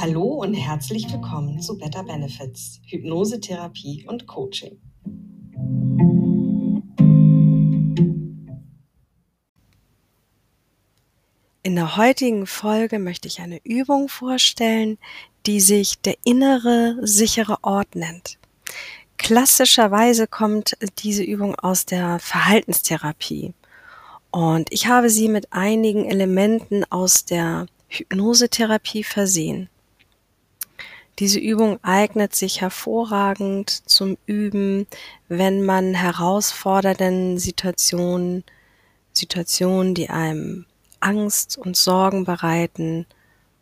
Hallo 0.00 0.22
und 0.22 0.54
herzlich 0.54 1.12
willkommen 1.12 1.60
zu 1.60 1.76
Better 1.76 2.02
Benefits, 2.02 2.80
Hypnose, 2.86 3.38
Therapie 3.38 4.06
und 4.08 4.26
Coaching. 4.26 4.80
In 11.62 11.74
der 11.74 11.98
heutigen 11.98 12.46
Folge 12.46 12.98
möchte 12.98 13.28
ich 13.28 13.42
eine 13.42 13.60
Übung 13.62 14.08
vorstellen, 14.08 14.96
die 15.44 15.60
sich 15.60 16.00
der 16.00 16.16
innere 16.24 16.96
sichere 17.02 17.58
Ort 17.60 17.94
nennt. 17.94 18.38
Klassischerweise 19.18 20.26
kommt 20.26 20.78
diese 21.00 21.24
Übung 21.24 21.56
aus 21.56 21.84
der 21.84 22.20
Verhaltenstherapie 22.20 23.52
und 24.30 24.72
ich 24.72 24.86
habe 24.86 25.10
sie 25.10 25.28
mit 25.28 25.52
einigen 25.52 26.06
Elementen 26.06 26.84
aus 26.90 27.26
der 27.26 27.66
Hypnosetherapie 27.88 29.04
versehen. 29.04 29.68
Diese 31.20 31.38
Übung 31.38 31.78
eignet 31.84 32.34
sich 32.34 32.62
hervorragend 32.62 33.68
zum 33.68 34.16
Üben, 34.24 34.86
wenn 35.28 35.62
man 35.62 35.92
herausfordernden 35.92 37.38
Situationen, 37.38 38.42
Situationen, 39.12 39.94
die 39.94 40.08
einem 40.08 40.64
Angst 41.00 41.58
und 41.58 41.76
Sorgen 41.76 42.24
bereiten, 42.24 43.04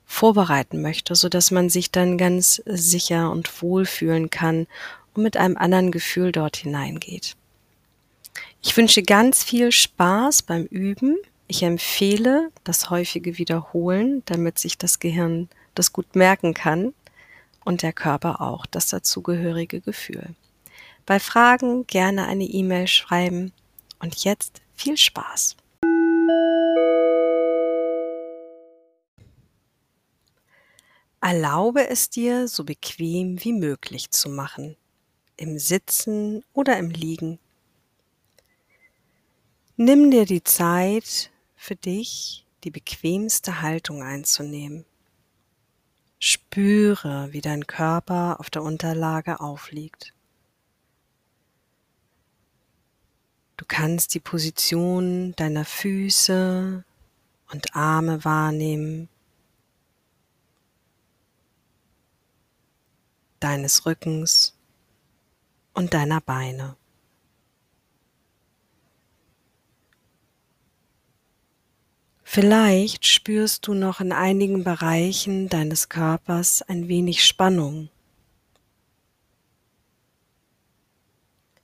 vorbereiten 0.06 0.80
möchte, 0.80 1.16
so 1.16 1.28
dass 1.28 1.50
man 1.50 1.68
sich 1.68 1.90
dann 1.90 2.16
ganz 2.16 2.62
sicher 2.64 3.32
und 3.32 3.60
wohl 3.60 3.86
fühlen 3.86 4.30
kann 4.30 4.68
und 5.14 5.24
mit 5.24 5.36
einem 5.36 5.56
anderen 5.56 5.90
Gefühl 5.90 6.30
dort 6.30 6.58
hineingeht. 6.58 7.34
Ich 8.62 8.76
wünsche 8.76 9.02
ganz 9.02 9.42
viel 9.42 9.72
Spaß 9.72 10.42
beim 10.42 10.64
Üben. 10.66 11.16
Ich 11.48 11.64
empfehle 11.64 12.50
das 12.62 12.88
häufige 12.88 13.36
Wiederholen, 13.36 14.22
damit 14.26 14.60
sich 14.60 14.78
das 14.78 15.00
Gehirn 15.00 15.48
das 15.74 15.92
gut 15.92 16.14
merken 16.14 16.54
kann 16.54 16.92
und 17.68 17.82
der 17.82 17.92
Körper 17.92 18.40
auch 18.40 18.64
das 18.64 18.88
dazugehörige 18.88 19.82
Gefühl. 19.82 20.34
Bei 21.04 21.20
Fragen 21.20 21.86
gerne 21.86 22.26
eine 22.26 22.44
E-Mail 22.44 22.86
schreiben 22.86 23.52
und 23.98 24.24
jetzt 24.24 24.62
viel 24.74 24.96
Spaß. 24.96 25.54
Erlaube 31.20 31.86
es 31.90 32.08
dir, 32.08 32.48
so 32.48 32.64
bequem 32.64 33.44
wie 33.44 33.52
möglich 33.52 34.12
zu 34.12 34.30
machen, 34.30 34.74
im 35.36 35.58
Sitzen 35.58 36.42
oder 36.54 36.78
im 36.78 36.88
Liegen. 36.88 37.38
Nimm 39.76 40.10
dir 40.10 40.24
die 40.24 40.42
Zeit 40.42 41.30
für 41.54 41.76
dich, 41.76 42.46
die 42.64 42.70
bequemste 42.70 43.60
Haltung 43.60 44.02
einzunehmen. 44.02 44.86
Spüre, 46.18 47.32
wie 47.32 47.40
dein 47.40 47.66
Körper 47.66 48.40
auf 48.40 48.50
der 48.50 48.62
Unterlage 48.62 49.40
aufliegt. 49.40 50.12
Du 53.56 53.64
kannst 53.66 54.14
die 54.14 54.20
Position 54.20 55.34
deiner 55.36 55.64
Füße 55.64 56.84
und 57.52 57.76
Arme 57.76 58.24
wahrnehmen, 58.24 59.08
deines 63.40 63.86
Rückens 63.86 64.56
und 65.74 65.94
deiner 65.94 66.20
Beine. 66.20 66.76
Vielleicht 72.30 73.06
spürst 73.06 73.66
du 73.66 73.72
noch 73.72 74.00
in 74.00 74.12
einigen 74.12 74.62
Bereichen 74.62 75.48
deines 75.48 75.88
Körpers 75.88 76.60
ein 76.60 76.86
wenig 76.86 77.24
Spannung. 77.24 77.88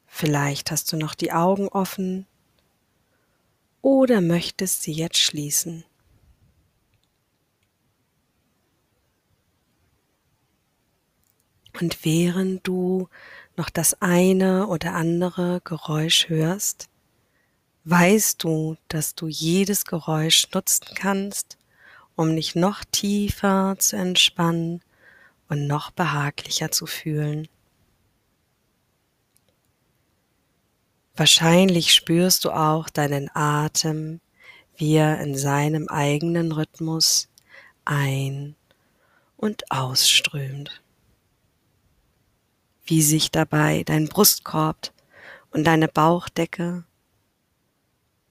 Vielleicht 0.07 0.71
hast 0.71 0.91
du 0.91 0.97
noch 0.97 1.15
die 1.15 1.33
Augen 1.33 1.69
offen 1.69 2.27
oder 3.83 4.23
möchtest 4.23 4.83
sie 4.83 4.93
jetzt 4.93 5.19
schließen. 5.19 5.85
Und 11.79 12.07
während 12.07 12.67
du 12.67 13.11
noch 13.59 13.69
das 13.69 14.01
eine 14.01 14.69
oder 14.69 14.95
andere 14.95 15.61
Geräusch 15.63 16.31
hörst, 16.31 16.89
weißt 17.85 18.43
du, 18.43 18.77
dass 18.89 19.15
du 19.15 19.29
jedes 19.29 19.85
Geräusch 19.85 20.47
nutzen 20.53 20.87
kannst, 20.95 21.59
um 22.17 22.35
dich 22.35 22.55
noch 22.55 22.85
tiefer 22.85 23.77
zu 23.79 23.97
entspannen 23.97 24.81
und 25.49 25.67
noch 25.67 25.91
behaglicher 25.91 26.71
zu 26.71 26.87
fühlen. 26.87 27.49
Wahrscheinlich 31.17 31.95
spürst 31.95 32.45
du 32.45 32.51
auch 32.51 32.89
deinen 32.89 33.31
Atem, 33.35 34.21
wie 34.77 34.95
er 34.95 35.21
in 35.21 35.37
seinem 35.37 35.89
eigenen 35.89 36.51
Rhythmus 36.51 37.29
ein- 37.85 38.57
und 39.37 39.71
ausströmt. 39.71 40.83
Wie 42.87 43.03
sich 43.03 43.31
dabei 43.31 43.85
dein 43.85 44.09
Brustkorb 44.09 44.93
und 45.53 45.65
deine 45.65 45.87
Bauchdecke 45.87 46.85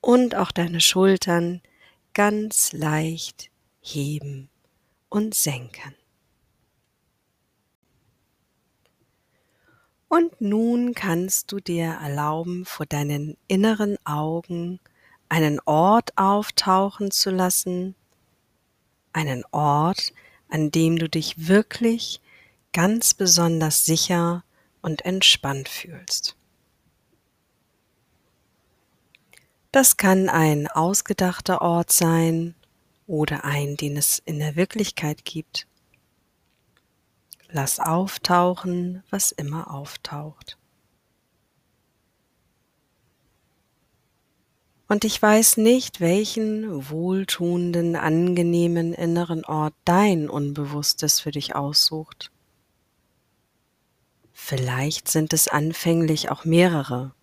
und 0.04 0.36
auch 0.36 0.52
deine 0.52 0.82
Schultern 0.82 1.62
ganz 2.14 2.74
leicht 2.74 3.50
heben 3.82 4.50
und 5.08 5.34
senken. 5.34 5.96
Und 10.10 10.42
nun 10.42 10.94
kannst 10.94 11.54
du 11.54 11.62
dir 11.62 11.86
erlauben, 11.86 12.66
vor 12.66 12.86
deinen 12.86 13.38
inneren 13.48 13.98
Augen 14.06 14.82
einen 15.30 15.62
Ort 15.62 16.18
auftauchen 16.18 17.10
zu 17.10 17.32
lassen, 17.32 17.96
einen 19.14 19.46
Ort, 19.52 20.14
an 20.50 20.70
dem 20.70 21.00
du 21.00 21.08
dich 21.08 21.48
wirklich 21.48 22.20
ganz 22.74 23.14
besonders 23.14 23.86
sicher 23.86 24.44
und 24.82 25.06
entspannt 25.06 25.70
fühlst. 25.70 26.36
Das 29.74 29.98
kann 29.98 30.30
ein 30.30 30.68
ausgedachter 30.68 31.64
Ort 31.64 31.92
sein 31.92 32.54
oder 33.08 33.44
ein, 33.44 33.76
den 33.76 33.98
es 33.98 34.20
in 34.24 34.38
der 34.38 34.56
Wirklichkeit 34.56 35.26
gibt. 35.26 35.66
Lass 37.50 37.80
auftauchen, 37.80 39.02
was 39.10 39.32
immer 39.32 39.74
auftaucht. 39.74 40.60
Und 44.88 45.06
ich 45.06 45.20
weiß 45.20 45.58
nicht, 45.58 46.00
welchen 46.00 46.92
wohltuenden, 46.92 47.96
angenehmen 47.96 48.94
inneren 48.94 49.44
Ort 49.44 49.74
dein 49.86 50.30
Unbewusstes 50.30 51.20
für 51.20 51.32
dich 51.32 51.56
aussucht. 51.56 52.32
Vielleicht 54.34 55.08
sind 55.10 55.34
es 55.34 55.48
anfänglich 55.48 56.30
auch 56.30 56.46
mehrere 56.46 57.16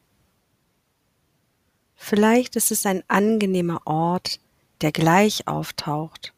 Vielleicht 2.02 2.56
ist 2.56 2.72
es 2.72 2.86
ein 2.86 3.04
angenehmer 3.08 3.82
Ort, 3.84 4.40
der 4.80 4.90
gleich 4.90 5.46
auftaucht 5.46 6.32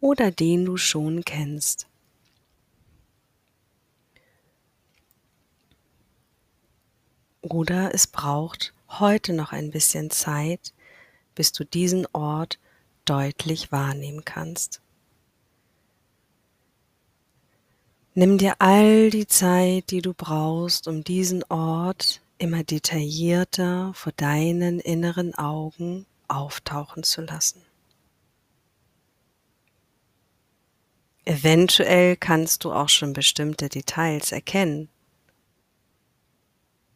oder 0.00 0.30
den 0.30 0.64
du 0.64 0.76
schon 0.76 1.24
kennst. 1.24 1.88
Oder 7.42 7.92
es 7.92 8.06
braucht 8.06 8.72
heute 8.88 9.32
noch 9.32 9.50
ein 9.50 9.72
bisschen 9.72 10.10
Zeit, 10.10 10.72
bis 11.34 11.50
du 11.50 11.64
diesen 11.64 12.06
Ort 12.12 12.60
deutlich 13.04 13.72
wahrnehmen 13.72 14.24
kannst. 14.24 14.80
Nimm 18.14 18.38
dir 18.38 18.54
all 18.60 19.10
die 19.10 19.26
Zeit, 19.26 19.90
die 19.90 20.02
du 20.02 20.14
brauchst, 20.14 20.86
um 20.86 21.02
diesen 21.02 21.42
Ort 21.50 22.22
immer 22.38 22.64
detaillierter 22.64 23.92
vor 23.94 24.12
deinen 24.12 24.80
inneren 24.80 25.34
Augen 25.34 26.06
auftauchen 26.28 27.02
zu 27.02 27.22
lassen. 27.22 27.62
Eventuell 31.24 32.16
kannst 32.16 32.64
du 32.64 32.72
auch 32.72 32.88
schon 32.88 33.12
bestimmte 33.12 33.68
Details 33.68 34.30
erkennen. 34.30 34.88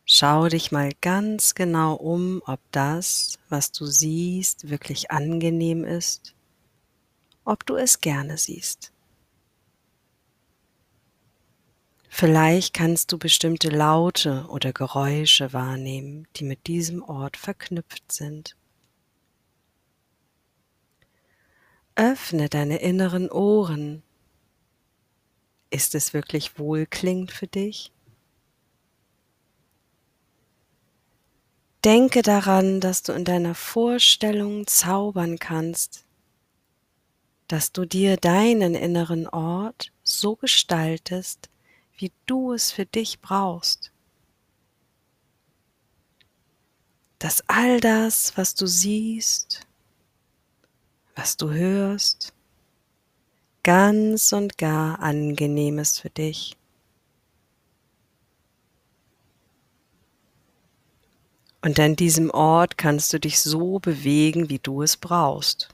Schau 0.05 0.49
dich 0.49 0.73
mal 0.73 0.91
ganz 1.01 1.55
genau 1.55 1.95
um, 1.95 2.43
ob 2.47 2.61
das, 2.71 3.39
was 3.49 3.73
du 3.73 3.87
siehst, 3.87 4.69
wirklich 4.71 5.11
angenehm 5.11 5.85
ist, 5.85 6.35
ob 7.45 7.67
du 7.67 7.77
es 7.77 8.01
gerne 8.01 8.39
siehst. 8.39 8.93
Vielleicht 12.11 12.75
kannst 12.75 13.13
du 13.13 13.19
bestimmte 13.19 13.71
Laute 13.71 14.45
oder 14.49 14.73
Geräusche 14.73 15.55
wahrnehmen, 15.55 16.29
die 16.37 16.45
mit 16.45 16.67
diesem 16.67 17.03
Ort 17.03 17.39
verknüpft 17.39 18.13
sind. 18.13 18.57
öffne 22.01 22.49
deine 22.49 22.79
inneren 22.79 23.31
Ohren. 23.31 24.03
Ist 25.69 25.95
es 25.95 26.15
wirklich 26.15 26.59
wohlklingend 26.59 27.31
für 27.31 27.47
dich? 27.47 27.93
Denke 31.85 32.23
daran, 32.23 32.81
dass 32.81 33.03
du 33.03 33.13
in 33.13 33.25
deiner 33.25 33.55
Vorstellung 33.55 34.67
zaubern 34.67 35.39
kannst, 35.39 36.05
dass 37.49 37.73
du 37.73 37.85
dir 37.85 38.17
deinen 38.17 38.75
inneren 38.75 39.27
Ort 39.29 39.93
so 40.03 40.37
gestaltest, 40.37 41.51
wie 42.01 42.13
du 42.25 42.55
es 42.55 42.73
für 42.73 42.87
dich 42.87 43.21
brauchst. 43.21 43.93
Dass 47.19 47.47
all 47.47 47.79
das, 47.81 48.37
was 48.39 48.55
du 48.55 48.67
siehst, 48.67 49.67
was 51.15 51.37
du 51.37 51.51
hörst, 51.51 52.33
ganz 53.63 54.33
und 54.33 54.57
gar 54.57 55.01
angenehm 55.01 55.79
ist 55.79 56.01
für 56.01 56.09
dich. 56.09 56.57
Und 61.61 61.79
an 61.79 61.97
diesem 61.97 62.31
Ort 62.31 62.79
kannst 62.79 63.13
du 63.13 63.21
dich 63.21 63.39
so 63.39 63.79
bewegen, 63.79 64.49
wie 64.49 64.59
du 64.59 64.81
es 64.81 64.97
brauchst. 64.97 65.69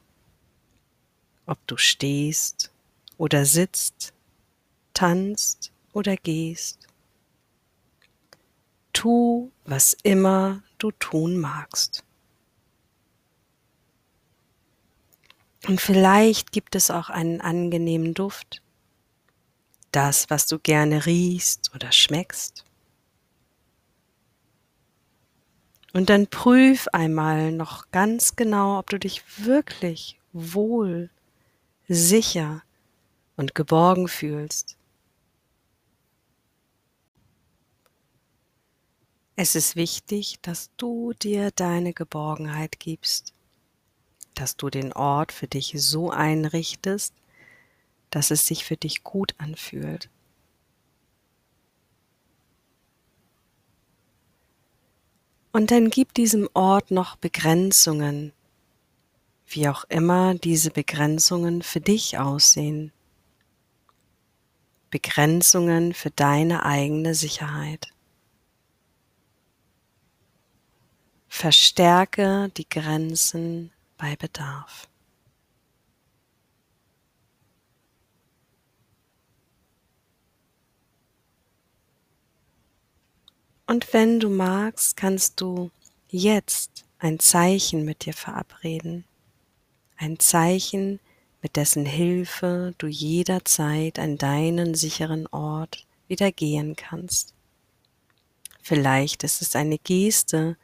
Ob 1.46 1.64
du 1.68 1.76
stehst 1.76 2.72
oder 3.16 3.46
sitzt, 3.46 4.12
tanzt 4.92 5.70
oder 5.96 6.18
gehst. 6.18 6.88
Tu, 8.92 9.50
was 9.64 9.96
immer 10.02 10.62
du 10.76 10.90
tun 10.90 11.38
magst. 11.38 12.04
Und 15.66 15.80
vielleicht 15.80 16.52
gibt 16.52 16.74
es 16.74 16.90
auch 16.90 17.08
einen 17.08 17.40
angenehmen 17.40 18.12
Duft. 18.12 18.60
Das, 19.90 20.28
was 20.28 20.46
du 20.46 20.58
gerne 20.58 21.06
riechst 21.06 21.74
oder 21.74 21.90
schmeckst. 21.92 22.66
Und 25.94 26.10
dann 26.10 26.26
prüf 26.26 26.88
einmal 26.92 27.52
noch 27.52 27.90
ganz 27.90 28.36
genau, 28.36 28.78
ob 28.78 28.90
du 28.90 28.98
dich 28.98 29.22
wirklich 29.38 30.20
wohl, 30.34 31.08
sicher 31.88 32.62
und 33.38 33.54
geborgen 33.54 34.08
fühlst. 34.08 34.76
Es 39.38 39.54
ist 39.54 39.76
wichtig, 39.76 40.38
dass 40.40 40.70
du 40.78 41.12
dir 41.12 41.50
deine 41.50 41.92
Geborgenheit 41.92 42.80
gibst, 42.80 43.34
dass 44.34 44.56
du 44.56 44.70
den 44.70 44.94
Ort 44.94 45.30
für 45.30 45.46
dich 45.46 45.74
so 45.76 46.10
einrichtest, 46.10 47.12
dass 48.08 48.30
es 48.30 48.46
sich 48.46 48.64
für 48.64 48.78
dich 48.78 49.04
gut 49.04 49.34
anfühlt. 49.36 50.08
Und 55.52 55.70
dann 55.70 55.90
gib 55.90 56.14
diesem 56.14 56.48
Ort 56.54 56.90
noch 56.90 57.16
Begrenzungen, 57.16 58.32
wie 59.46 59.68
auch 59.68 59.84
immer 59.90 60.34
diese 60.34 60.70
Begrenzungen 60.70 61.60
für 61.60 61.82
dich 61.82 62.18
aussehen. 62.18 62.90
Begrenzungen 64.90 65.92
für 65.92 66.10
deine 66.10 66.64
eigene 66.64 67.14
Sicherheit. 67.14 67.92
Verstärke 71.28 72.50
die 72.56 72.68
Grenzen 72.68 73.72
bei 73.98 74.16
Bedarf. 74.16 74.88
Und 83.66 83.92
wenn 83.92 84.20
du 84.20 84.30
magst, 84.30 84.96
kannst 84.96 85.40
du 85.40 85.70
jetzt 86.08 86.84
ein 86.98 87.18
Zeichen 87.18 87.84
mit 87.84 88.04
dir 88.04 88.14
verabreden. 88.14 89.04
Ein 89.96 90.18
Zeichen, 90.20 91.00
mit 91.42 91.56
dessen 91.56 91.84
Hilfe 91.84 92.74
du 92.78 92.86
jederzeit 92.86 93.98
an 93.98 94.18
deinen 94.18 94.74
sicheren 94.74 95.26
Ort 95.28 95.86
wieder 96.08 96.30
gehen 96.32 96.76
kannst. 96.76 97.34
Vielleicht 98.62 99.24
ist 99.24 99.42
es 99.42 99.56
eine 99.56 99.78
Geste, 99.78 100.56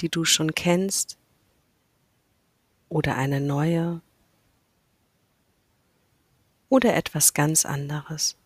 die 0.00 0.08
du 0.08 0.24
schon 0.24 0.54
kennst, 0.54 1.18
oder 2.92 3.16
eine 3.16 3.40
neue 3.40 4.02
oder 6.68 6.94
etwas 6.94 7.32
ganz 7.32 7.64
anderes. 7.64 8.36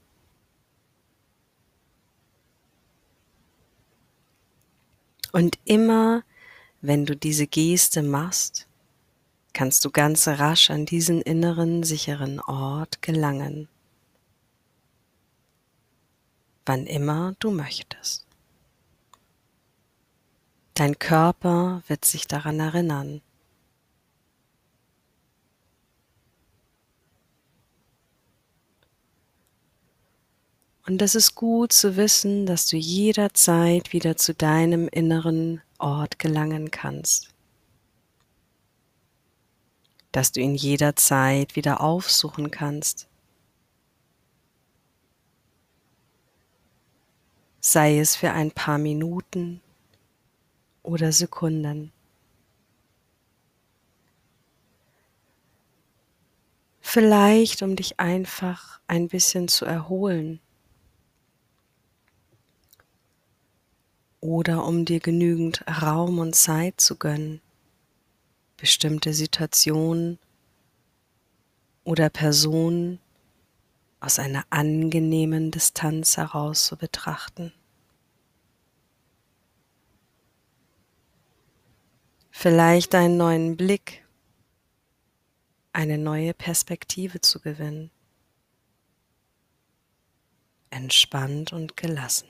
Und 5.32 5.58
immer, 5.64 6.22
wenn 6.80 7.06
du 7.06 7.16
diese 7.16 7.46
Geste 7.46 8.02
machst, 8.02 8.68
kannst 9.52 9.84
du 9.84 9.90
ganz 9.90 10.28
rasch 10.28 10.70
an 10.70 10.86
diesen 10.86 11.20
inneren 11.20 11.82
sicheren 11.82 12.40
Ort 12.40 13.02
gelangen, 13.02 13.68
wann 16.64 16.86
immer 16.86 17.34
du 17.40 17.50
möchtest. 17.50 18.25
Dein 20.76 20.98
Körper 20.98 21.82
wird 21.86 22.04
sich 22.04 22.26
daran 22.26 22.60
erinnern. 22.60 23.22
Und 30.86 31.00
es 31.00 31.14
ist 31.14 31.34
gut 31.34 31.72
zu 31.72 31.96
wissen, 31.96 32.44
dass 32.44 32.66
du 32.66 32.76
jederzeit 32.76 33.94
wieder 33.94 34.18
zu 34.18 34.34
deinem 34.34 34.86
inneren 34.88 35.62
Ort 35.78 36.18
gelangen 36.18 36.70
kannst. 36.70 37.30
Dass 40.12 40.30
du 40.30 40.42
ihn 40.42 40.54
jederzeit 40.54 41.56
wieder 41.56 41.80
aufsuchen 41.80 42.50
kannst. 42.50 43.08
Sei 47.60 47.98
es 47.98 48.14
für 48.14 48.32
ein 48.32 48.50
paar 48.50 48.76
Minuten 48.76 49.62
oder 50.86 51.12
Sekunden. 51.12 51.92
Vielleicht 56.80 57.62
um 57.62 57.74
dich 57.76 57.98
einfach 57.98 58.80
ein 58.86 59.08
bisschen 59.08 59.48
zu 59.48 59.64
erholen 59.64 60.40
oder 64.20 64.64
um 64.64 64.84
dir 64.84 65.00
genügend 65.00 65.64
Raum 65.82 66.20
und 66.20 66.34
Zeit 66.34 66.80
zu 66.80 66.96
gönnen, 66.96 67.40
bestimmte 68.56 69.12
Situationen 69.12 70.18
oder 71.82 72.08
Personen 72.08 73.00
aus 73.98 74.20
einer 74.20 74.44
angenehmen 74.50 75.50
Distanz 75.50 76.16
heraus 76.16 76.66
zu 76.66 76.76
betrachten. 76.76 77.52
Vielleicht 82.38 82.94
einen 82.94 83.16
neuen 83.16 83.56
Blick, 83.56 84.04
eine 85.72 85.96
neue 85.96 86.34
Perspektive 86.34 87.22
zu 87.22 87.40
gewinnen. 87.40 87.90
Entspannt 90.68 91.54
und 91.54 91.78
gelassen. 91.78 92.28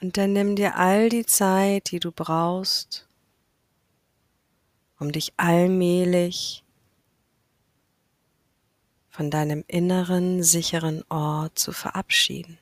Und 0.00 0.16
dann 0.18 0.34
nimm 0.34 0.54
dir 0.54 0.76
all 0.76 1.08
die 1.08 1.26
Zeit, 1.26 1.90
die 1.90 1.98
du 1.98 2.12
brauchst, 2.12 3.08
um 5.00 5.10
dich 5.10 5.32
allmählich 5.36 6.61
von 9.12 9.30
deinem 9.30 9.62
inneren 9.68 10.42
sicheren 10.42 11.04
Ort 11.08 11.56
zu 11.56 11.70
verabschieden. 11.70 12.58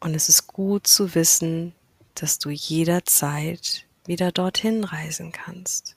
Und 0.00 0.16
es 0.16 0.28
ist 0.28 0.48
gut 0.48 0.88
zu 0.88 1.14
wissen, 1.14 1.72
dass 2.16 2.40
du 2.40 2.50
jederzeit 2.50 3.86
wieder 4.04 4.32
dorthin 4.32 4.82
reisen 4.82 5.30
kannst. 5.30 5.94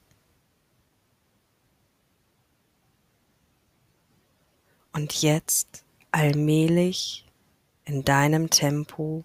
und 4.96 5.22
jetzt 5.22 5.84
allmählich 6.12 7.25
in 7.84 8.06
deinem 8.06 8.50
Tempo 8.50 9.24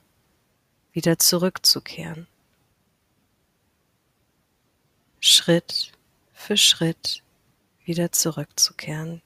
wieder 0.92 1.18
zurückzukehren. 1.18 2.26
Schritt 5.20 5.92
für 6.32 6.56
Schritt 6.56 7.22
wieder 7.84 8.10
zurückzukehren. 8.10 9.20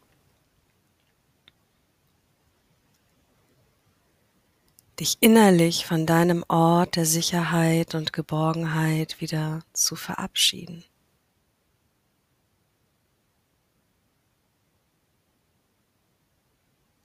Dich 4.98 5.18
innerlich 5.20 5.86
von 5.86 6.06
deinem 6.06 6.44
Ort 6.48 6.96
der 6.96 7.06
Sicherheit 7.06 7.94
und 7.94 8.12
Geborgenheit 8.12 9.20
wieder 9.20 9.62
zu 9.72 9.94
verabschieden. 9.94 10.84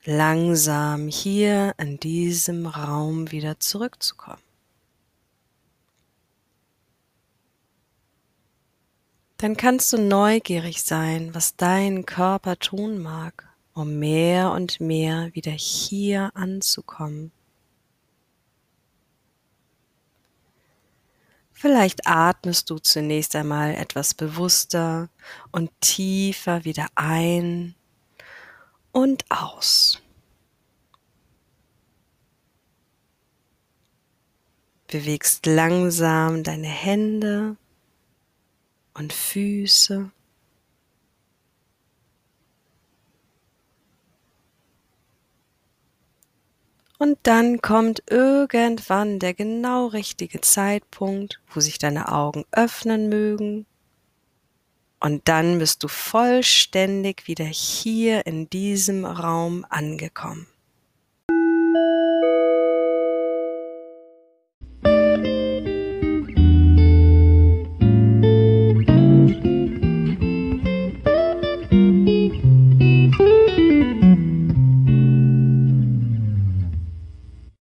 Langsam 0.03 1.07
hier 1.07 1.75
in 1.77 1.99
diesem 1.99 2.65
Raum 2.65 3.31
wieder 3.31 3.59
zurückzukommen. 3.59 4.48
Dann 9.39 9.55
kannst 9.55 9.93
du 9.93 9.97
neugierig 9.97 10.83
sein, 10.83 11.33
was 11.33 11.55
dein 11.55 12.05
Körper 12.05 12.59
tun 12.59 13.01
mag, 13.01 13.47
um 13.73 13.97
mehr 13.97 14.51
und 14.51 14.81
mehr 14.81 15.33
wieder 15.33 15.53
hier 15.53 16.31
anzukommen. 16.33 17.31
Vielleicht 21.53 22.05
atmest 22.05 22.69
du 22.69 22.79
zunächst 22.79 23.33
einmal 23.33 23.75
etwas 23.75 24.13
bewusster 24.13 25.07
und 25.53 25.71
tiefer 25.79 26.65
wieder 26.65 26.87
ein 26.95 27.75
und 28.91 29.23
aus. 29.29 30.01
Bewegst 34.87 35.45
langsam 35.45 36.43
deine 36.43 36.67
Hände 36.67 37.55
und 38.99 39.13
Füße. 39.13 40.11
Und 46.99 47.17
dann 47.23 47.61
kommt 47.61 48.03
irgendwann 48.09 49.19
der 49.19 49.33
genau 49.33 49.87
richtige 49.87 50.41
Zeitpunkt, 50.41 51.39
wo 51.49 51.61
sich 51.61 51.77
deine 51.77 52.11
Augen 52.11 52.43
öffnen 52.51 53.07
mögen. 53.07 53.65
Und 54.99 55.29
dann 55.29 55.59
bist 55.59 55.81
du 55.81 55.87
vollständig 55.87 57.25
wieder 57.25 57.45
hier 57.45 58.27
in 58.27 58.49
diesem 58.49 59.05
Raum 59.05 59.65
angekommen. 59.69 60.45